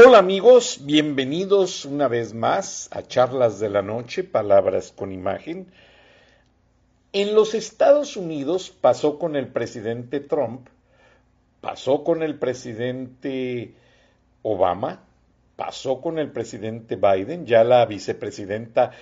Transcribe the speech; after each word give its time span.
Hola 0.00 0.18
amigos, 0.18 0.82
bienvenidos 0.84 1.84
una 1.84 2.06
vez 2.06 2.32
más 2.32 2.88
a 2.92 3.02
Charlas 3.02 3.58
de 3.58 3.68
la 3.68 3.82
Noche, 3.82 4.22
Palabras 4.22 4.92
con 4.94 5.10
Imagen. 5.10 5.72
En 7.12 7.34
los 7.34 7.52
Estados 7.52 8.16
Unidos 8.16 8.70
pasó 8.70 9.18
con 9.18 9.34
el 9.34 9.48
presidente 9.48 10.20
Trump, 10.20 10.68
pasó 11.60 12.04
con 12.04 12.22
el 12.22 12.38
presidente 12.38 13.74
Obama, 14.42 15.00
pasó 15.56 16.00
con 16.00 16.20
el 16.20 16.30
presidente 16.30 16.94
Biden, 16.94 17.44
ya 17.44 17.64
la 17.64 17.84
vicepresidenta 17.84 18.92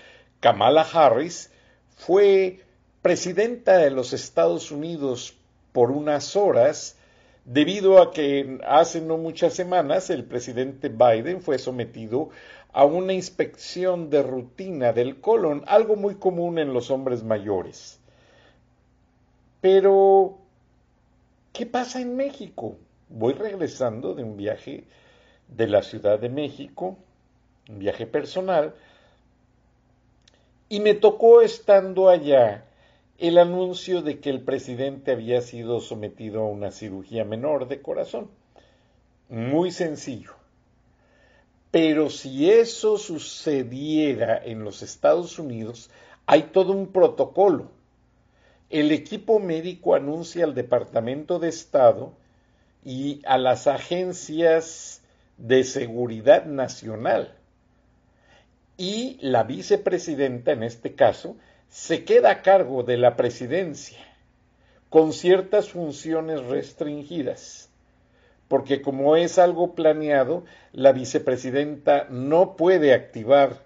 Kamala 0.40 0.80
Harris 0.80 1.52
fue 1.94 2.60
presidenta 3.02 3.76
de 3.76 3.90
los 3.90 4.14
Estados 4.14 4.70
Unidos 4.70 5.34
por 5.72 5.90
unas 5.90 6.36
horas 6.36 6.96
debido 7.46 8.02
a 8.02 8.10
que 8.10 8.58
hace 8.66 9.00
no 9.00 9.16
muchas 9.16 9.54
semanas 9.54 10.10
el 10.10 10.24
presidente 10.24 10.88
Biden 10.88 11.40
fue 11.40 11.58
sometido 11.58 12.30
a 12.72 12.84
una 12.84 13.12
inspección 13.12 14.10
de 14.10 14.22
rutina 14.22 14.92
del 14.92 15.20
colon, 15.20 15.62
algo 15.66 15.96
muy 15.96 16.16
común 16.16 16.58
en 16.58 16.74
los 16.74 16.90
hombres 16.90 17.22
mayores. 17.22 18.00
Pero, 19.60 20.38
¿qué 21.52 21.64
pasa 21.64 22.00
en 22.00 22.16
México? 22.16 22.76
Voy 23.08 23.32
regresando 23.32 24.14
de 24.14 24.24
un 24.24 24.36
viaje 24.36 24.84
de 25.48 25.68
la 25.68 25.82
Ciudad 25.82 26.18
de 26.18 26.28
México, 26.28 26.98
un 27.68 27.78
viaje 27.78 28.06
personal, 28.06 28.74
y 30.68 30.80
me 30.80 30.94
tocó 30.94 31.42
estando 31.42 32.08
allá 32.08 32.64
el 33.18 33.38
anuncio 33.38 34.02
de 34.02 34.20
que 34.20 34.30
el 34.30 34.42
presidente 34.42 35.12
había 35.12 35.40
sido 35.40 35.80
sometido 35.80 36.42
a 36.42 36.48
una 36.48 36.70
cirugía 36.70 37.24
menor 37.24 37.68
de 37.68 37.80
corazón. 37.80 38.28
Muy 39.28 39.70
sencillo. 39.70 40.32
Pero 41.70 42.10
si 42.10 42.50
eso 42.50 42.98
sucediera 42.98 44.40
en 44.42 44.64
los 44.64 44.82
Estados 44.82 45.38
Unidos, 45.38 45.90
hay 46.26 46.44
todo 46.44 46.72
un 46.72 46.88
protocolo. 46.92 47.70
El 48.70 48.92
equipo 48.92 49.38
médico 49.38 49.94
anuncia 49.94 50.44
al 50.44 50.54
Departamento 50.54 51.38
de 51.38 51.48
Estado 51.48 52.12
y 52.84 53.22
a 53.26 53.38
las 53.38 53.66
agencias 53.66 55.02
de 55.38 55.64
seguridad 55.64 56.46
nacional. 56.46 57.34
Y 58.76 59.18
la 59.20 59.42
vicepresidenta, 59.42 60.52
en 60.52 60.62
este 60.62 60.94
caso, 60.94 61.36
se 61.68 62.04
queda 62.04 62.30
a 62.30 62.42
cargo 62.42 62.82
de 62.82 62.96
la 62.96 63.16
presidencia 63.16 63.98
con 64.88 65.12
ciertas 65.12 65.70
funciones 65.70 66.44
restringidas, 66.44 67.70
porque 68.48 68.80
como 68.80 69.16
es 69.16 69.38
algo 69.38 69.74
planeado, 69.74 70.44
la 70.72 70.92
vicepresidenta 70.92 72.06
no 72.08 72.56
puede 72.56 72.94
activar 72.94 73.64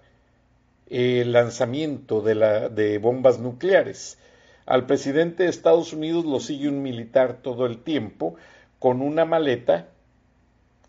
el 0.89 1.31
lanzamiento 1.31 2.21
de, 2.21 2.97
bombas 2.97 3.39
nucleares. 3.39 4.17
Al 4.65 4.85
presidente 4.85 5.43
de 5.43 5.49
Estados 5.49 5.93
Unidos 5.93 6.25
lo 6.25 6.39
sigue 6.39 6.67
un 6.67 6.81
militar 6.81 7.37
todo 7.41 7.65
el 7.65 7.81
tiempo 7.81 8.35
con 8.77 9.01
una 9.01 9.23
maleta 9.23 9.87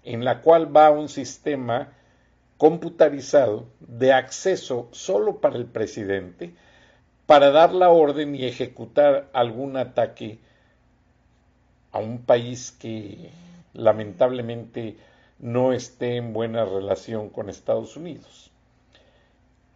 en 0.02 0.24
la 0.24 0.40
cual 0.40 0.74
va 0.74 0.90
un 0.90 1.08
sistema 1.08 1.92
computarizado 2.56 3.66
de 3.80 4.12
acceso 4.12 4.88
solo 4.90 5.40
para 5.40 5.56
el 5.56 5.66
presidente, 5.66 6.54
para 7.32 7.50
dar 7.50 7.72
la 7.72 7.88
orden 7.88 8.34
y 8.34 8.44
ejecutar 8.44 9.30
algún 9.32 9.78
ataque 9.78 10.38
a 11.90 11.98
un 11.98 12.26
país 12.26 12.72
que 12.72 13.30
lamentablemente 13.72 14.98
no 15.38 15.72
esté 15.72 16.16
en 16.16 16.34
buena 16.34 16.66
relación 16.66 17.30
con 17.30 17.48
Estados 17.48 17.96
Unidos. 17.96 18.50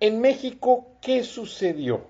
En 0.01 0.21
México, 0.21 0.87
¿qué 1.01 1.25
sucedió? 1.25 2.03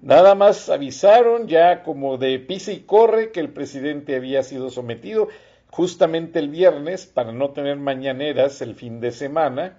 Nada 0.00 0.34
más 0.34 0.70
avisaron 0.70 1.46
ya 1.46 1.82
como 1.82 2.16
de 2.16 2.38
pisa 2.38 2.72
y 2.72 2.80
corre 2.80 3.32
que 3.32 3.40
el 3.40 3.50
presidente 3.50 4.16
había 4.16 4.42
sido 4.44 4.70
sometido 4.70 5.28
justamente 5.68 6.38
el 6.38 6.48
viernes 6.48 7.04
para 7.04 7.32
no 7.32 7.50
tener 7.50 7.76
mañaneras 7.76 8.62
el 8.62 8.74
fin 8.74 8.98
de 9.02 9.12
semana, 9.12 9.76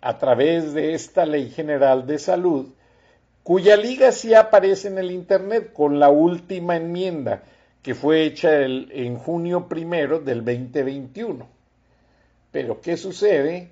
a 0.00 0.18
través 0.18 0.74
de 0.74 0.94
esta 0.94 1.24
ley 1.26 1.50
general 1.50 2.06
de 2.06 2.18
salud, 2.18 2.70
cuya 3.44 3.76
liga 3.76 4.10
sí 4.10 4.34
aparece 4.34 4.88
en 4.88 4.98
el 4.98 5.12
Internet 5.12 5.72
con 5.72 6.00
la 6.00 6.10
última 6.10 6.76
enmienda 6.76 7.42
que 7.82 7.94
fue 7.94 8.24
hecha 8.24 8.62
en 8.62 9.16
junio 9.18 9.68
primero 9.68 10.20
del 10.20 10.44
2021. 10.44 11.61
Pero 12.52 12.80
¿qué 12.80 12.96
sucede? 12.96 13.70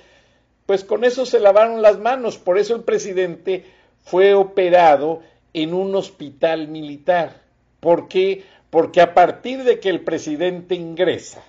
pues 0.67 0.83
con 0.83 1.05
eso 1.05 1.27
se 1.27 1.39
lavaron 1.39 1.81
las 1.81 1.99
manos. 1.99 2.39
Por 2.39 2.59
eso 2.59 2.75
el 2.75 2.83
presidente 2.83 3.65
fue 4.03 4.35
operado 4.35 5.23
en 5.53 5.73
un 5.73 5.95
hospital 5.95 6.69
militar. 6.69 7.41
¿Por 7.81 8.09
qué? 8.09 8.45
Porque 8.71 9.01
a 9.01 9.15
partir 9.15 9.63
de 9.63 9.79
que 9.79 9.89
el 9.89 10.01
presidente 10.01 10.75
ingresa 10.75 11.43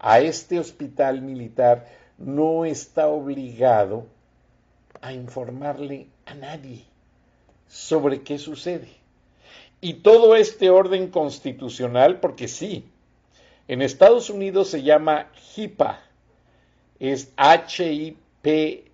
a 0.00 0.20
este 0.20 0.58
hospital 0.58 1.22
militar, 1.22 1.86
no 2.18 2.64
está 2.64 3.06
obligado 3.06 4.06
a 5.00 5.12
informarle 5.12 6.08
a 6.26 6.34
nadie 6.34 6.84
sobre 7.68 8.22
qué 8.22 8.38
sucede. 8.38 8.88
Y 9.80 9.94
todo 9.94 10.34
este 10.34 10.70
orden 10.70 11.08
constitucional, 11.10 12.20
porque 12.20 12.48
sí, 12.48 12.84
en 13.68 13.82
Estados 13.82 14.30
Unidos 14.30 14.70
se 14.70 14.82
llama 14.82 15.30
HIPAA, 15.54 16.00
es 16.98 17.32
H-I-P-A, 17.36 18.88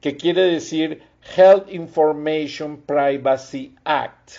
que 0.00 0.16
quiere 0.16 0.42
decir 0.42 1.02
Health 1.36 1.70
Information 1.70 2.78
Privacy 2.78 3.76
Act, 3.84 4.30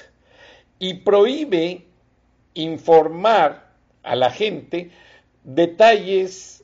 y 0.80 0.96
prohíbe 0.96 1.86
informar 2.56 3.70
a 4.04 4.16
la 4.16 4.32
gente 4.32 4.92
detalles 5.44 6.64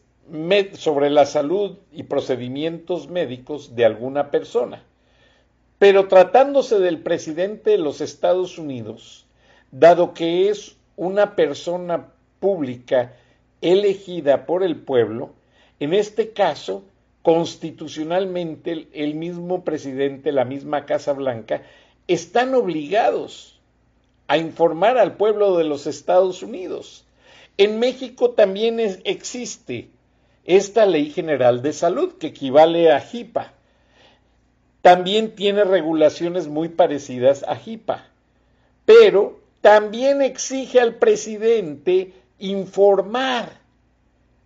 sobre 0.74 1.10
la 1.10 1.26
salud 1.26 1.78
y 1.92 2.04
procedimientos 2.04 3.10
médicos 3.10 3.76
de 3.76 3.86
alguna 3.86 4.32
persona. 4.32 4.84
Pero 5.78 6.08
tratándose 6.08 6.80
del 6.80 7.00
presidente 7.00 7.72
de 7.72 7.78
los 7.78 8.02
Estados 8.02 8.58
Unidos, 8.58 9.26
dado 9.72 10.14
que 10.14 10.50
es 10.50 10.78
una 10.96 11.36
persona 11.36 12.08
pública 12.40 13.14
elegida 13.62 14.46
por 14.46 14.64
el 14.64 14.78
pueblo, 14.78 15.32
en 15.80 15.94
este 15.94 16.32
caso, 16.32 16.84
constitucionalmente 17.22 18.88
el 18.94 19.16
mismo 19.16 19.64
presidente, 19.64 20.32
la 20.32 20.46
misma 20.46 20.86
Casa 20.86 21.14
Blanca, 21.14 21.64
están 22.08 22.54
obligados 22.54 23.60
a 24.28 24.38
informar 24.38 24.98
al 24.98 25.18
pueblo 25.18 25.58
de 25.58 25.66
los 25.66 25.88
Estados 25.88 26.42
Unidos. 26.42 27.06
En 27.58 27.80
México 27.80 28.32
también 28.32 28.80
existe 28.80 29.90
esta 30.46 30.86
Ley 30.86 31.10
General 31.10 31.62
de 31.62 31.74
Salud, 31.74 32.14
que 32.14 32.28
equivale 32.28 32.92
a 32.92 33.00
HIPAA. 33.00 33.54
También 34.82 35.36
tiene 35.36 35.64
regulaciones 35.64 36.48
muy 36.48 36.70
parecidas 36.70 37.44
a 37.48 37.56
HIPAA, 37.56 38.08
pero 38.86 39.40
también 39.62 40.22
exige 40.22 40.80
al 40.80 40.96
presidente 40.96 42.14
informar 42.38 43.50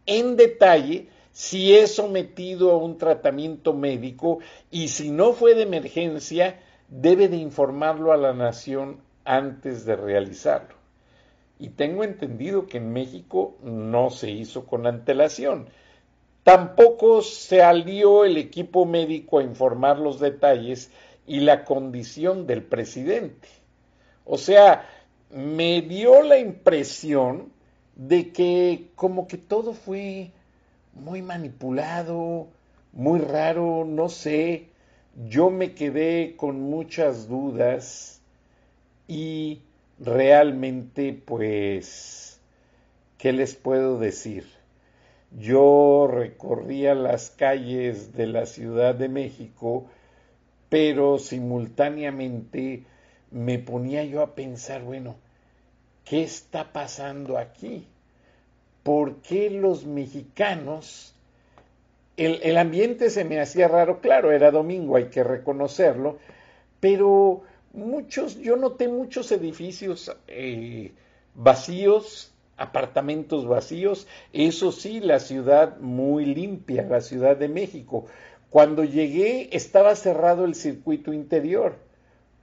en 0.05 0.37
detalle 0.37 1.07
si 1.31 1.75
es 1.75 1.95
sometido 1.95 2.71
a 2.71 2.77
un 2.77 2.97
tratamiento 2.97 3.73
médico 3.73 4.39
y 4.71 4.87
si 4.87 5.11
no 5.11 5.33
fue 5.33 5.55
de 5.55 5.63
emergencia, 5.63 6.59
debe 6.89 7.27
de 7.27 7.37
informarlo 7.37 8.11
a 8.11 8.17
la 8.17 8.33
nación 8.33 8.97
antes 9.25 9.85
de 9.85 9.95
realizarlo. 9.95 10.75
Y 11.59 11.69
tengo 11.69 12.03
entendido 12.03 12.67
que 12.67 12.77
en 12.77 12.91
México 12.93 13.57
no 13.61 14.09
se 14.09 14.31
hizo 14.31 14.65
con 14.65 14.87
antelación. 14.87 15.67
Tampoco 16.49 17.21
se 17.21 17.61
alió 17.61 18.25
el 18.25 18.35
equipo 18.35 18.83
médico 18.83 19.37
a 19.37 19.43
informar 19.43 19.99
los 19.99 20.19
detalles 20.19 20.89
y 21.27 21.41
la 21.41 21.63
condición 21.63 22.47
del 22.47 22.63
presidente. 22.63 23.47
O 24.25 24.35
sea, 24.39 24.89
me 25.29 25.83
dio 25.83 26.23
la 26.23 26.39
impresión 26.39 27.53
de 27.95 28.31
que 28.31 28.89
como 28.95 29.27
que 29.27 29.37
todo 29.37 29.73
fue 29.73 30.31
muy 30.95 31.21
manipulado, 31.21 32.47
muy 32.93 33.19
raro, 33.19 33.85
no 33.85 34.09
sé. 34.09 34.69
Yo 35.27 35.51
me 35.51 35.75
quedé 35.75 36.35
con 36.35 36.61
muchas 36.61 37.27
dudas 37.27 38.23
y 39.07 39.61
realmente 39.99 41.13
pues, 41.13 42.41
¿qué 43.19 43.33
les 43.33 43.53
puedo 43.53 43.99
decir? 43.99 44.58
Yo 45.37 46.07
recorría 46.11 46.95
las 46.95 47.29
calles 47.29 48.13
de 48.13 48.27
la 48.27 48.45
Ciudad 48.45 48.95
de 48.95 49.09
México, 49.09 49.85
pero 50.69 51.19
simultáneamente 51.19 52.83
me 53.31 53.59
ponía 53.59 54.03
yo 54.03 54.21
a 54.21 54.33
pensar, 54.33 54.81
bueno, 54.83 55.15
¿qué 56.03 56.23
está 56.23 56.73
pasando 56.73 57.37
aquí? 57.37 57.87
¿Por 58.83 59.17
qué 59.17 59.49
los 59.49 59.85
mexicanos... 59.85 61.13
El, 62.17 62.41
el, 62.43 62.57
ambiente 62.57 63.09
se 63.09 63.23
me 63.23 63.39
hacía 63.39 63.69
raro, 63.69 64.01
claro, 64.01 64.33
era 64.33 64.51
domingo, 64.51 64.97
hay 64.97 65.05
que 65.05 65.23
reconocerlo, 65.23 66.17
pero 66.81 67.43
muchos, 67.71 68.37
yo 68.39 68.57
noté 68.57 68.87
muchos 68.87 69.31
edificios 69.31 70.15
eh, 70.27 70.91
vacíos, 71.33 72.33
apartamentos 72.59 73.47
vacíos, 73.47 74.07
eso 74.33 74.71
sí, 74.71 74.99
la 74.99 75.19
ciudad 75.19 75.79
muy 75.79 76.25
limpia, 76.25 76.83
la 76.83 77.01
Ciudad 77.01 77.37
de 77.37 77.47
México. 77.47 78.05
Cuando 78.49 78.83
llegué 78.83 79.49
estaba 79.51 79.95
cerrado 79.95 80.45
el 80.45 80.55
circuito 80.55 81.13
interior. 81.13 81.77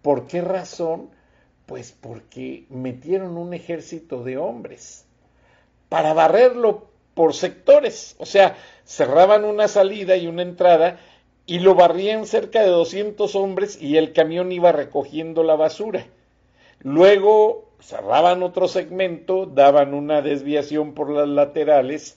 ¿Por 0.02 0.26
qué 0.26 0.40
razón? 0.40 1.10
Pues 1.66 1.92
porque 1.92 2.66
metieron 2.70 3.36
un 3.36 3.54
ejército 3.54 4.22
de 4.22 4.38
hombres 4.38 5.04
para 5.88 6.14
barrerlo 6.14 6.88
por 7.14 7.34
sectores. 7.34 8.14
O 8.18 8.26
sea, 8.26 8.56
cerraban 8.84 9.44
una 9.44 9.68
salida 9.68 10.16
y 10.16 10.26
una 10.26 10.42
entrada 10.42 11.00
y 11.44 11.60
lo 11.60 11.74
barrían 11.74 12.26
cerca 12.26 12.62
de 12.62 12.68
200 12.68 13.34
hombres 13.36 13.80
y 13.80 13.96
el 13.96 14.12
camión 14.12 14.52
iba 14.52 14.72
recogiendo 14.72 15.42
la 15.42 15.56
basura. 15.56 16.06
Luego 16.80 17.65
cerraban 17.80 18.42
otro 18.42 18.68
segmento, 18.68 19.46
daban 19.46 19.94
una 19.94 20.22
desviación 20.22 20.94
por 20.94 21.10
las 21.10 21.28
laterales 21.28 22.16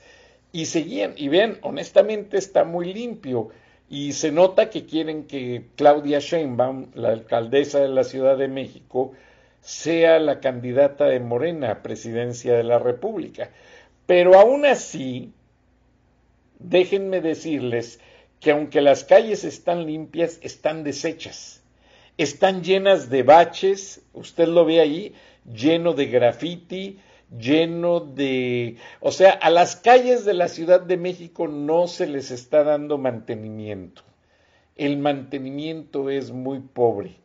y 0.52 0.66
seguían. 0.66 1.14
Y 1.16 1.28
ven, 1.28 1.60
honestamente 1.62 2.38
está 2.38 2.64
muy 2.64 2.94
limpio 2.94 3.50
y 3.90 4.14
se 4.14 4.32
nota 4.32 4.70
que 4.70 4.86
quieren 4.86 5.26
que 5.26 5.66
Claudia 5.76 6.20
Sheinbaum, 6.20 6.92
la 6.94 7.10
alcaldesa 7.10 7.80
de 7.80 7.90
la 7.90 8.04
Ciudad 8.04 8.38
de 8.38 8.48
México, 8.48 9.14
sea 9.62 10.20
la 10.20 10.40
candidata 10.40 11.06
de 11.06 11.20
Morena 11.20 11.72
a 11.72 11.82
presidencia 11.82 12.56
de 12.56 12.64
la 12.64 12.80
República. 12.80 13.50
Pero 14.06 14.40
aún 14.40 14.66
así, 14.66 15.34
déjenme 16.60 17.22
decirles 17.22 18.00
que 18.40 18.52
aunque 18.52 18.82
las 18.82 19.04
calles 19.04 19.44
están 19.44 19.86
limpias, 19.86 20.40
están 20.42 20.84
deshechas, 20.84 21.62
están 22.18 22.64
llenas 22.64 23.10
de 23.10 23.24
baches, 23.24 24.02
usted 24.14 24.48
lo 24.48 24.66
ve 24.66 24.80
ahí, 24.82 25.14
lleno 25.54 25.94
de 25.94 26.06
graffiti, 26.08 27.00
lleno 27.38 28.00
de... 28.00 28.78
O 29.00 29.12
sea, 29.12 29.32
a 29.32 29.50
las 29.50 29.76
calles 29.76 30.26
de 30.26 30.34
la 30.34 30.48
Ciudad 30.48 30.82
de 30.82 30.98
México 30.98 31.48
no 31.48 31.88
se 31.88 32.08
les 32.08 32.32
está 32.32 32.64
dando 32.64 32.98
mantenimiento. 32.98 34.04
El 34.76 34.98
mantenimiento 34.98 36.10
es 36.10 36.32
muy 36.32 36.60
pobre 36.60 37.18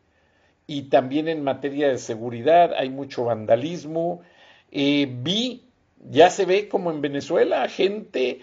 y 0.67 0.83
también 0.83 1.27
en 1.27 1.43
materia 1.43 1.89
de 1.89 1.97
seguridad 1.97 2.73
hay 2.73 2.89
mucho 2.89 3.25
vandalismo. 3.25 4.21
Eh, 4.71 5.07
vi, 5.09 5.63
ya 6.09 6.29
se 6.29 6.45
ve 6.45 6.67
como 6.67 6.91
en 6.91 7.01
Venezuela, 7.01 7.67
gente, 7.69 8.41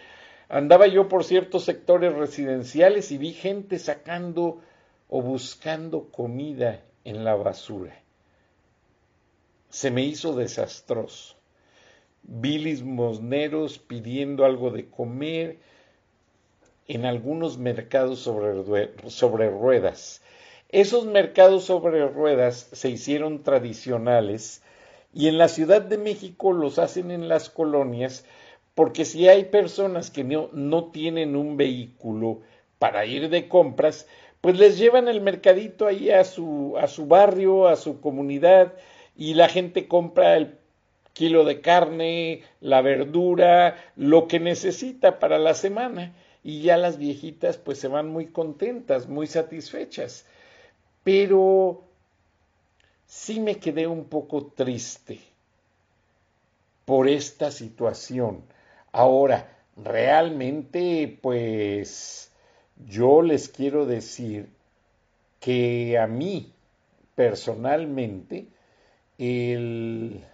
andaba 0.48 0.86
yo 0.86 1.08
por 1.08 1.24
ciertos 1.24 1.64
sectores 1.64 2.14
residenciales 2.14 3.10
y 3.10 3.18
vi 3.18 3.32
gente 3.32 3.78
sacando 3.78 4.60
o 5.08 5.20
buscando 5.20 6.08
comida 6.10 6.80
en 7.04 7.24
la 7.24 7.34
basura. 7.34 8.01
Se 9.72 9.90
me 9.90 10.02
hizo 10.02 10.34
desastroso. 10.34 11.34
Vi 12.22 12.58
limosneros 12.58 13.80
pidiendo 13.80 14.44
algo 14.44 14.70
de 14.70 14.88
comer 14.88 15.58
en 16.86 17.04
algunos 17.04 17.58
mercados 17.58 18.20
sobre, 18.20 18.92
sobre 19.10 19.50
ruedas 19.50 20.22
esos 20.72 21.04
mercados 21.04 21.64
sobre 21.64 22.08
ruedas 22.08 22.70
se 22.72 22.88
hicieron 22.88 23.42
tradicionales 23.42 24.62
y 25.12 25.28
en 25.28 25.36
la 25.36 25.48
Ciudad 25.48 25.82
de 25.82 25.98
México 25.98 26.54
los 26.54 26.78
hacen 26.78 27.10
en 27.10 27.28
las 27.28 27.50
colonias 27.50 28.24
porque 28.74 29.04
si 29.04 29.28
hay 29.28 29.44
personas 29.44 30.10
que 30.10 30.24
no, 30.24 30.48
no 30.54 30.86
tienen 30.86 31.36
un 31.36 31.58
vehículo 31.58 32.40
para 32.78 33.04
ir 33.04 33.28
de 33.28 33.48
compras, 33.48 34.08
pues 34.40 34.58
les 34.58 34.78
llevan 34.78 35.08
el 35.08 35.20
mercadito 35.20 35.86
ahí 35.86 36.08
a 36.08 36.24
su, 36.24 36.74
a 36.78 36.86
su 36.86 37.04
barrio, 37.04 37.68
a 37.68 37.76
su 37.76 38.00
comunidad 38.00 38.72
y 39.16 39.34
la 39.34 39.48
gente 39.48 39.88
compra 39.88 40.36
el 40.36 40.58
kilo 41.12 41.44
de 41.44 41.60
carne, 41.60 42.42
la 42.60 42.80
verdura, 42.80 43.76
lo 43.96 44.28
que 44.28 44.40
necesita 44.40 45.18
para 45.18 45.38
la 45.38 45.54
semana 45.54 46.14
y 46.42 46.62
ya 46.62 46.76
las 46.76 46.98
viejitas 46.98 47.58
pues 47.58 47.78
se 47.78 47.88
van 47.88 48.08
muy 48.08 48.26
contentas, 48.26 49.08
muy 49.08 49.26
satisfechas 49.26 50.26
pero 51.02 51.84
sí 53.06 53.40
me 53.40 53.58
quedé 53.58 53.86
un 53.86 54.04
poco 54.04 54.46
triste 54.46 55.20
por 56.84 57.08
esta 57.08 57.50
situación. 57.50 58.42
Ahora, 58.92 59.56
realmente, 59.76 61.18
pues, 61.22 62.30
yo 62.86 63.22
les 63.22 63.48
quiero 63.48 63.86
decir 63.86 64.48
que 65.40 65.98
a 65.98 66.06
mí 66.06 66.52
personalmente 67.14 68.46
eh, 69.24 70.24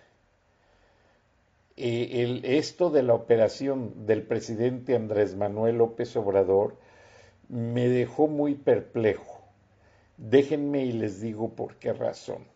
el, 1.77 2.41
esto 2.45 2.89
de 2.89 3.03
la 3.03 3.13
operación 3.13 4.07
del 4.07 4.23
presidente 4.23 4.97
Andrés 4.97 5.37
Manuel 5.37 5.77
López 5.77 6.17
Obrador 6.17 6.75
me 7.51 7.87
dejó 7.89 8.29
muy 8.29 8.55
perplejo. 8.55 9.43
Déjenme 10.17 10.87
y 10.87 10.93
les 10.93 11.21
digo 11.21 11.51
por 11.51 11.77
qué 11.77 11.93
razón. 11.93 12.47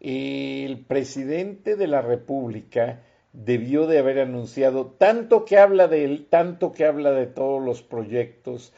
El 0.00 0.84
presidente 0.84 1.74
de 1.74 1.86
la 1.86 2.02
República 2.02 3.00
debió 3.32 3.86
de 3.86 3.98
haber 3.98 4.18
anunciado 4.18 4.88
tanto 4.88 5.46
que 5.46 5.56
habla 5.56 5.88
de 5.88 6.04
él, 6.04 6.26
tanto 6.28 6.72
que 6.72 6.84
habla 6.84 7.12
de 7.12 7.26
todos 7.26 7.64
los 7.64 7.80
proyectos, 7.80 8.74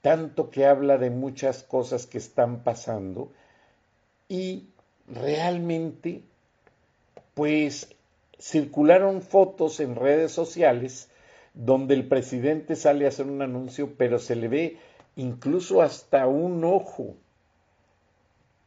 tanto 0.00 0.50
que 0.50 0.64
habla 0.64 0.96
de 0.96 1.10
muchas 1.10 1.64
cosas 1.64 2.06
que 2.06 2.18
están 2.18 2.62
pasando 2.62 3.32
y 4.28 4.68
realmente 5.08 6.22
pues 7.34 7.88
circularon 8.38 9.22
fotos 9.22 9.80
en 9.80 9.96
redes 9.96 10.32
sociales 10.32 11.10
donde 11.54 11.94
el 11.94 12.06
presidente 12.08 12.76
sale 12.76 13.04
a 13.04 13.08
hacer 13.08 13.26
un 13.26 13.42
anuncio, 13.42 13.94
pero 13.96 14.18
se 14.18 14.36
le 14.36 14.48
ve 14.48 14.78
incluso 15.16 15.82
hasta 15.82 16.26
un 16.26 16.64
ojo 16.64 17.14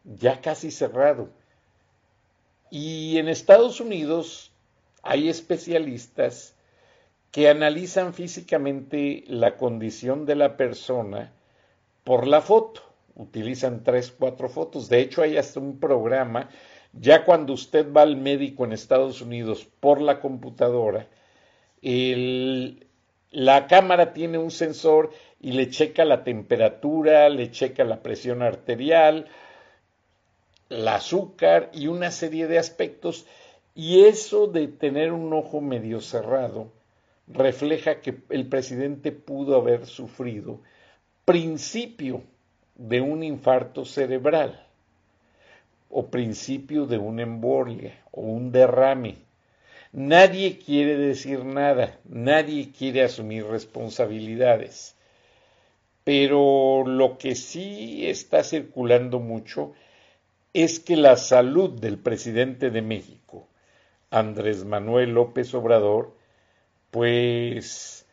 ya 0.04 0.42
casi 0.42 0.72
cerrado. 0.72 1.30
Y 2.70 3.18
en 3.18 3.28
Estados 3.28 3.80
Unidos 3.82 4.52
hay 5.04 5.30
especialistas 5.30 6.56
que 7.32 7.50
analizan 7.50 8.14
físicamente 8.14 9.24
la 9.28 9.58
condición 9.58 10.26
de 10.26 10.36
la 10.36 10.58
persona 10.58 11.34
por 12.04 12.26
la 12.26 12.42
foto. 12.42 12.82
Utilizan 13.18 13.84
tres, 13.84 14.12
cuatro 14.12 14.48
fotos. 14.48 14.90
De 14.90 15.00
hecho, 15.00 15.24
hay 15.24 15.38
hasta 15.38 15.60
un 15.60 15.80
programa, 15.80 16.50
ya 16.94 17.26
cuando 17.26 17.54
usted 17.54 17.92
va 17.92 18.04
al 18.04 18.16
médico 18.16 18.64
en 18.64 18.74
Estados 18.74 19.22
Unidos 19.22 19.68
por 19.80 20.00
la 20.00 20.20
computadora, 20.20 21.08
la 21.82 23.68
cámara 23.68 24.14
tiene 24.14 24.38
un 24.38 24.52
sensor 24.52 25.10
y 25.42 25.54
le 25.54 25.70
checa 25.72 26.06
la 26.06 26.24
temperatura, 26.24 27.28
le 27.30 27.50
checa 27.50 27.84
la 27.84 28.04
presión 28.04 28.44
arterial, 28.44 29.26
el 30.70 30.88
azúcar 30.88 31.72
y 31.74 31.88
una 31.88 32.12
serie 32.12 32.46
de 32.46 32.60
aspectos. 32.60 33.26
Y 33.74 34.06
eso 34.06 34.46
de 34.46 34.68
tener 34.68 35.12
un 35.12 35.34
ojo 35.34 35.60
medio 35.60 36.02
cerrado 36.02 36.72
refleja 37.28 38.00
que 38.00 38.20
el 38.30 38.48
presidente 38.48 39.12
pudo 39.12 39.56
haber 39.56 39.88
sufrido 39.88 40.62
principio 41.26 42.22
de 42.78 43.02
un 43.02 43.24
infarto 43.24 43.86
cerebral 43.86 44.64
o 45.90 46.08
principio 46.08 46.86
de 46.86 46.98
una 46.98 47.24
embolia 47.24 47.94
o 48.12 48.22
un 48.22 48.52
derrame. 48.52 49.18
Nadie 49.92 50.60
quiere 50.60 50.98
decir 50.98 51.44
nada, 51.44 51.98
nadie 52.06 52.72
quiere 52.72 53.04
asumir 53.04 53.46
responsabilidades. 53.46 54.96
Pero 56.04 56.86
lo 56.86 57.18
que 57.18 57.36
sí 57.36 58.08
está 58.08 58.44
circulando 58.44 59.20
mucho 59.20 59.74
es 60.54 60.80
que 60.80 60.96
la 60.96 61.18
salud 61.18 61.80
del 61.80 61.98
presidente 61.98 62.70
de 62.70 62.82
México, 62.82 63.48
Andrés 64.10 64.66
Manuel 64.66 65.12
López 65.12 65.54
Obrador, 65.54 66.16
pues 66.92 68.06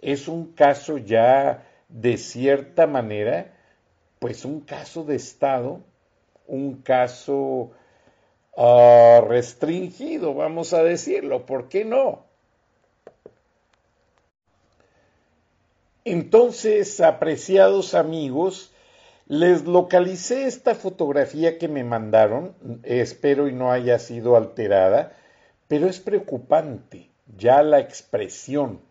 es 0.00 0.28
un 0.28 0.52
caso 0.52 0.96
ya 0.98 1.66
de 1.88 2.16
cierta 2.16 2.86
manera, 2.86 3.52
pues 4.22 4.44
un 4.44 4.60
caso 4.60 5.02
de 5.02 5.16
Estado, 5.16 5.80
un 6.46 6.80
caso 6.82 7.72
uh, 8.56 9.20
restringido, 9.26 10.32
vamos 10.32 10.72
a 10.74 10.84
decirlo, 10.84 11.44
¿por 11.44 11.68
qué 11.68 11.84
no? 11.84 12.24
Entonces, 16.04 17.00
apreciados 17.00 17.94
amigos, 17.94 18.72
les 19.26 19.64
localicé 19.64 20.46
esta 20.46 20.76
fotografía 20.76 21.58
que 21.58 21.66
me 21.66 21.82
mandaron, 21.82 22.54
espero 22.84 23.48
y 23.48 23.52
no 23.52 23.72
haya 23.72 23.98
sido 23.98 24.36
alterada, 24.36 25.16
pero 25.66 25.88
es 25.88 25.98
preocupante 25.98 27.10
ya 27.36 27.64
la 27.64 27.80
expresión 27.80 28.82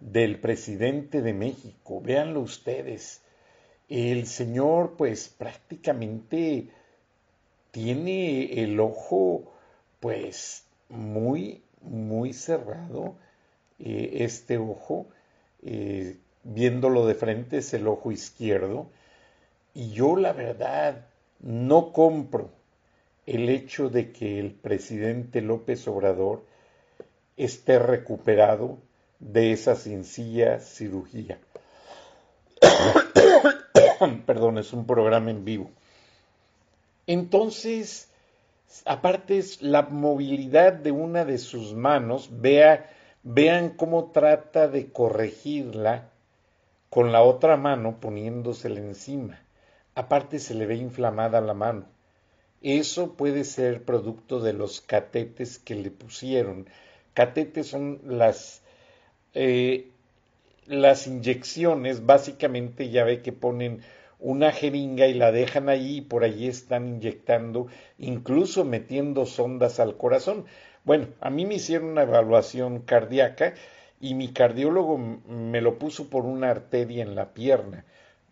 del 0.00 0.40
presidente 0.40 1.20
de 1.20 1.34
México. 1.34 2.00
Véanlo 2.00 2.40
ustedes. 2.40 3.20
El 3.88 4.26
señor 4.26 4.94
pues 4.96 5.28
prácticamente 5.28 6.68
tiene 7.70 8.62
el 8.62 8.78
ojo 8.80 9.52
pues 10.00 10.64
muy, 10.88 11.62
muy 11.80 12.32
cerrado. 12.32 13.16
Eh, 13.78 14.18
este 14.24 14.58
ojo, 14.58 15.06
eh, 15.62 16.18
viéndolo 16.44 17.06
de 17.06 17.14
frente, 17.14 17.58
es 17.58 17.74
el 17.74 17.88
ojo 17.88 18.12
izquierdo. 18.12 18.86
Y 19.74 19.90
yo 19.92 20.16
la 20.16 20.32
verdad 20.32 21.06
no 21.40 21.92
compro 21.92 22.50
el 23.26 23.48
hecho 23.48 23.88
de 23.88 24.12
que 24.12 24.38
el 24.38 24.52
presidente 24.52 25.40
López 25.40 25.86
Obrador 25.88 26.44
esté 27.36 27.78
recuperado 27.78 28.78
de 29.18 29.52
esa 29.52 29.76
sencilla 29.76 30.58
cirugía. 30.58 31.38
Perdón, 34.26 34.58
es 34.58 34.72
un 34.72 34.86
programa 34.86 35.30
en 35.30 35.44
vivo. 35.44 35.70
Entonces, 37.06 38.10
aparte 38.84 39.38
es 39.38 39.62
la 39.62 39.82
movilidad 39.82 40.72
de 40.72 40.92
una 40.92 41.24
de 41.24 41.38
sus 41.38 41.74
manos, 41.74 42.28
vea, 42.30 42.90
vean 43.22 43.70
cómo 43.70 44.10
trata 44.12 44.68
de 44.68 44.92
corregirla 44.92 46.10
con 46.90 47.12
la 47.12 47.22
otra 47.22 47.56
mano 47.56 48.00
poniéndosela 48.00 48.80
encima. 48.80 49.40
Aparte 49.94 50.38
se 50.38 50.54
le 50.54 50.66
ve 50.66 50.76
inflamada 50.76 51.40
la 51.40 51.54
mano. 51.54 51.86
Eso 52.60 53.14
puede 53.14 53.44
ser 53.44 53.84
producto 53.84 54.40
de 54.40 54.52
los 54.52 54.80
catetes 54.80 55.58
que 55.58 55.74
le 55.74 55.90
pusieron. 55.90 56.66
Catetes 57.14 57.66
son 57.68 58.00
las 58.04 58.62
eh, 59.34 59.91
las 60.66 61.06
inyecciones, 61.06 62.06
básicamente 62.06 62.90
ya 62.90 63.04
ve 63.04 63.22
que 63.22 63.32
ponen 63.32 63.80
una 64.18 64.52
jeringa 64.52 65.08
y 65.08 65.14
la 65.14 65.32
dejan 65.32 65.68
ahí 65.68 65.98
y 65.98 66.00
por 66.02 66.22
allí 66.22 66.46
están 66.46 66.86
inyectando, 66.88 67.66
incluso 67.98 68.64
metiendo 68.64 69.26
sondas 69.26 69.80
al 69.80 69.96
corazón. 69.96 70.44
Bueno, 70.84 71.08
a 71.20 71.30
mí 71.30 71.44
me 71.44 71.54
hicieron 71.54 71.88
una 71.88 72.02
evaluación 72.02 72.80
cardíaca 72.80 73.54
y 74.00 74.14
mi 74.14 74.28
cardiólogo 74.32 74.98
me 74.98 75.60
lo 75.60 75.78
puso 75.78 76.08
por 76.08 76.24
una 76.24 76.50
arteria 76.50 77.02
en 77.02 77.14
la 77.14 77.34
pierna. 77.34 77.84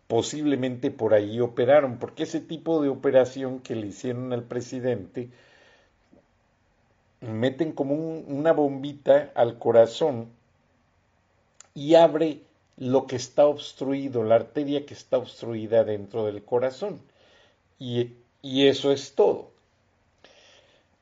Posiblemente 0.06 0.90
por 0.90 1.14
ahí 1.14 1.40
operaron, 1.40 1.98
porque 1.98 2.24
ese 2.24 2.40
tipo 2.40 2.82
de 2.82 2.88
operación 2.88 3.60
que 3.60 3.76
le 3.76 3.88
hicieron 3.88 4.32
al 4.32 4.44
presidente, 4.44 5.30
meten 7.20 7.72
como 7.72 7.94
una 7.94 8.52
bombita 8.52 9.30
al 9.34 9.58
corazón 9.58 10.28
y 11.80 11.94
abre 11.94 12.42
lo 12.76 13.06
que 13.06 13.16
está 13.16 13.46
obstruido, 13.46 14.22
la 14.22 14.34
arteria 14.34 14.84
que 14.84 14.92
está 14.92 15.16
obstruida 15.16 15.82
dentro 15.82 16.26
del 16.26 16.44
corazón. 16.44 17.00
Y, 17.78 18.16
y 18.42 18.66
eso 18.66 18.92
es 18.92 19.14
todo. 19.14 19.50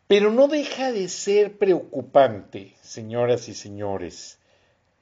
Pero 0.06 0.30
no 0.30 0.46
deja 0.46 0.92
de 0.92 1.08
ser 1.08 1.58
preocupante, 1.58 2.76
señoras 2.80 3.48
y 3.48 3.54
señores, 3.54 4.38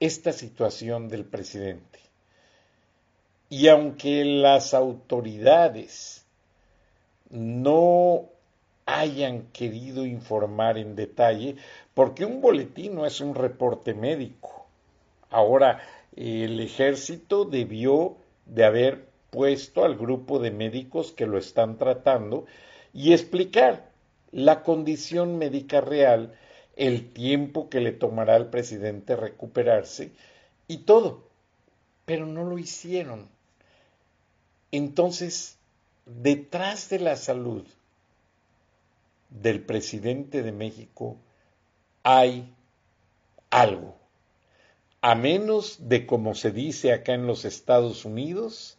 esta 0.01 0.33
situación 0.33 1.11
del 1.11 1.27
presidente. 1.27 1.99
Y 3.51 3.69
aunque 3.69 4.25
las 4.25 4.73
autoridades 4.73 6.25
no 7.29 8.31
hayan 8.87 9.43
querido 9.53 10.07
informar 10.07 10.79
en 10.79 10.97
detalle, 10.97 11.57
porque 11.93 12.25
un 12.25 12.41
boletín 12.41 12.95
no 12.95 13.05
es 13.05 13.21
un 13.21 13.35
reporte 13.35 13.93
médico, 13.93 14.56
Ahora, 15.37 15.83
el 16.17 16.61
ejército 16.61 17.45
debió 17.45 18.17
de 18.47 18.65
haber 18.65 19.07
puesto 19.29 19.85
al 19.85 19.95
grupo 19.95 20.39
de 20.39 20.51
médicos 20.51 21.13
que 21.13 21.27
lo 21.27 21.37
están 21.37 21.77
tratando 21.77 22.47
y 22.95 23.13
explicar 23.13 23.91
la 24.33 24.63
condición 24.63 25.37
médica 25.37 25.83
real, 25.83 26.33
el 26.75 27.13
tiempo 27.13 27.69
que 27.69 27.83
le 27.83 27.93
tomará 27.93 28.35
al 28.35 28.49
presidente 28.49 29.15
recuperarse 29.15 30.11
y 30.69 30.79
todo. 30.79 31.29
Pero 32.07 32.25
no 32.25 32.45
lo 32.45 32.57
hicieron. 32.57 33.29
Entonces, 34.73 35.59
detrás 36.07 36.89
de 36.89 37.01
la 37.01 37.17
salud 37.17 37.67
del 39.29 39.61
presidente 39.61 40.43
de 40.43 40.53
México 40.53 41.19
hay 42.05 42.55
algo 43.51 44.06
a 45.01 45.15
menos 45.15 45.89
de 45.89 46.07
como 46.07 46.35
se 46.35 46.51
dice 46.51 46.93
acá 46.93 47.15
en 47.15 47.27
los 47.27 47.45
Estados 47.45 48.05
Unidos, 48.05 48.79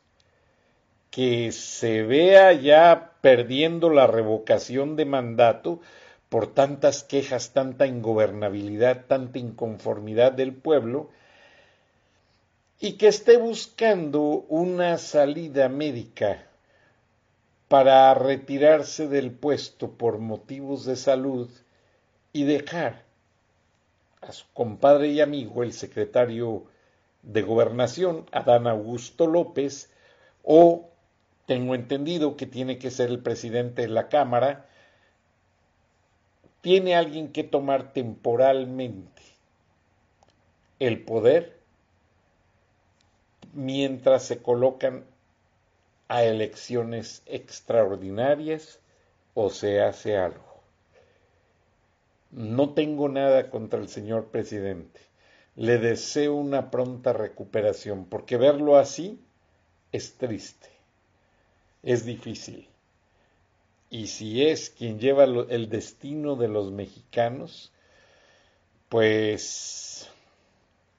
que 1.12 1.52
se 1.52 2.04
vea 2.04 2.54
ya 2.54 3.14
perdiendo 3.22 3.90
la 3.90 4.08
revocación 4.08 4.96
de 4.96 5.06
mandato 5.06 5.80
por 6.30 6.54
tantas 6.54 7.04
quejas, 7.04 7.54
tanta 7.54 7.88
ingobernabilidad, 7.88 9.06
tanta 9.08 9.40
inconformidad 9.40 10.34
del 10.34 10.54
pueblo, 10.54 11.10
y 12.80 12.94
que 12.94 13.08
esté 13.08 13.38
buscando 13.38 14.22
una 14.22 14.98
salida 14.98 15.70
médica 15.70 16.46
para 17.68 18.14
retirarse 18.14 19.08
del 19.08 19.32
puesto 19.32 19.92
por 19.92 20.20
motivos 20.20 20.86
de 20.86 20.96
salud 20.96 21.50
y 22.32 22.44
dejar 22.44 23.07
a 24.22 24.32
su 24.32 24.46
compadre 24.54 25.10
y 25.10 25.22
amigo, 25.22 25.64
el 25.64 25.74
secretario 25.74 26.66
de 27.22 27.42
Gobernación, 27.42 28.26
Adán 28.32 28.68
Augusto 28.68 29.28
López, 29.28 29.92
o 30.44 30.90
tengo 31.46 31.76
entendido 31.76 32.38
que 32.38 32.46
tiene 32.46 32.78
que 32.78 32.92
ser 32.92 33.10
el 33.10 33.20
presidente 33.20 33.84
de 33.84 33.90
la 33.90 34.10
Cámara, 34.10 34.66
tiene 36.62 36.96
alguien 36.96 37.32
que 37.32 37.44
tomar 37.44 37.94
temporalmente 37.94 39.22
el 40.80 41.04
poder 41.04 41.58
mientras 43.54 44.24
se 44.24 44.42
colocan 44.42 45.06
a 46.08 46.24
elecciones 46.24 47.24
extraordinarias 47.26 48.80
o 49.34 49.50
se 49.50 49.82
hace 49.82 50.18
algo. 50.18 50.47
No 52.32 52.74
tengo 52.74 53.10
nada 53.10 53.50
contra 53.50 53.80
el 53.80 53.88
señor 53.88 54.28
presidente. 54.28 55.00
Le 55.56 55.78
deseo 55.78 56.36
una 56.36 56.70
pronta 56.70 57.14
recuperación, 57.14 58.06
porque 58.06 58.38
verlo 58.38 58.78
así 58.78 59.20
es 59.92 60.16
triste, 60.18 60.70
es 61.84 62.06
difícil. 62.06 62.68
Y 63.90 64.08
si 64.08 64.46
es 64.46 64.70
quien 64.70 65.00
lleva 65.00 65.24
el 65.24 65.70
destino 65.70 66.36
de 66.36 66.50
los 66.50 66.72
mexicanos, 66.72 67.72
pues 68.90 70.10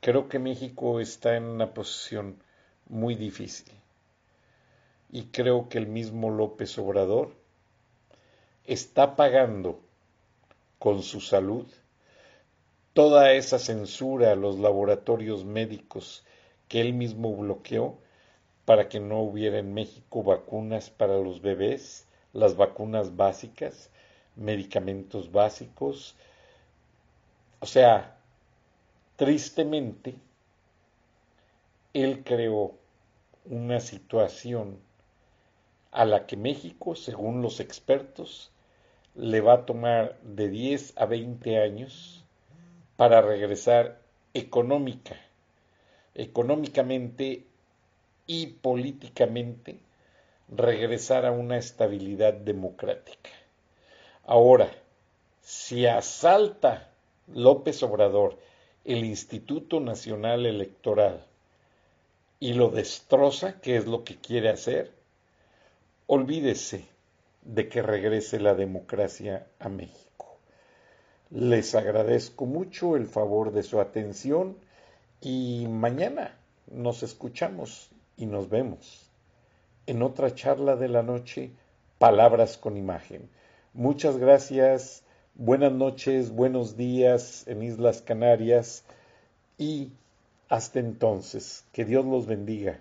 creo 0.01 0.29
que 0.29 0.39
México 0.39 1.01
está 1.01 1.37
en 1.37 1.45
una 1.45 1.75
posición 1.75 2.43
muy 2.89 3.15
difícil 3.15 3.79
y 5.11 5.25
creo 5.25 5.69
que 5.69 5.79
el 5.79 5.87
mismo 5.87 6.31
López 6.31 6.77
Obrador 6.79 7.33
está 8.65 9.17
pagando 9.17 9.81
con 10.79 11.03
su 11.03 11.21
salud 11.21 11.67
toda 12.99 13.33
esa 13.33 13.61
censura 13.61 14.33
a 14.33 14.35
los 14.35 14.59
laboratorios 14.59 15.45
médicos 15.45 16.25
que 16.67 16.81
él 16.81 16.95
mismo 16.95 17.33
bloqueó 17.37 17.97
para 18.65 18.89
que 18.89 18.99
no 18.99 19.21
hubiera 19.21 19.61
en 19.61 19.73
México 19.73 20.25
vacunas 20.25 20.91
para 20.91 21.17
los 21.17 21.41
bebés, 21.41 22.09
las 22.33 22.57
vacunas 22.57 23.15
básicas, 23.15 23.91
medicamentos 24.35 25.31
básicos. 25.31 26.17
O 27.61 27.67
sea, 27.67 28.19
tristemente, 29.15 30.17
él 31.95 32.25
creó 32.25 32.75
una 33.45 33.79
situación 33.79 34.77
a 35.93 36.05
la 36.05 36.27
que 36.27 36.37
México, 36.37 36.97
según 36.97 37.43
los 37.43 37.61
expertos, 37.61 38.51
le 39.19 39.41
va 39.41 39.55
a 39.55 39.67
tomar 39.67 40.17
de 40.23 40.49
10 40.49 40.93
a 40.97 41.05
20 41.07 41.59
años 41.59 42.25
para 42.97 43.21
regresar 43.21 44.01
económica, 44.33 45.17
económicamente 46.15 47.45
y 48.27 48.47
políticamente 48.47 49.81
regresar 50.49 51.27
a 51.27 51.33
una 51.33 51.59
estabilidad 51.59 52.33
democrática. 52.33 53.31
Ahora, 54.25 54.71
si 55.43 55.87
asalta 55.87 56.89
López 57.27 57.83
Obrador 57.83 58.39
el 58.85 59.05
Instituto 59.05 59.81
Nacional 59.81 60.47
Electoral 60.47 61.25
y 62.39 62.53
lo 62.53 62.71
destroza, 62.71 63.61
que 63.61 63.77
es 63.77 63.87
lo 63.87 64.05
que 64.05 64.17
quiere 64.17 64.49
hacer, 64.49 64.93
olvídese 66.07 66.85
de 67.49 67.69
que 67.69 67.81
regrese 67.81 68.39
la 68.39 68.55
democracia 68.55 69.47
a 69.59 69.71
México. 69.71 70.39
Les 71.31 71.75
agradezco 71.75 72.45
mucho 72.45 72.95
el 72.95 73.07
favor 73.07 73.53
de 73.53 73.63
su 73.63 73.81
atención 73.81 74.59
y 75.23 75.67
mañana 75.67 76.39
nos 76.71 77.03
escuchamos 77.03 77.91
y 78.19 78.27
nos 78.27 78.51
vemos 78.51 79.11
en 79.87 80.03
otra 80.03 80.35
charla 80.35 80.77
de 80.77 80.89
la 80.89 81.03
noche, 81.03 81.53
Palabras 81.99 82.59
con 82.59 82.77
Imagen. 82.77 83.31
Muchas 83.73 84.19
gracias, 84.19 85.03
buenas 85.35 85.73
noches, 85.73 86.31
buenos 86.31 86.77
días 86.77 87.49
en 87.49 87.63
Islas 87.63 88.03
Canarias 88.03 88.85
y 89.57 89.93
hasta 90.51 90.81
entonces, 90.81 91.65
que 91.73 91.87
Dios 91.87 92.05
los 92.05 92.27
bendiga. 92.27 92.81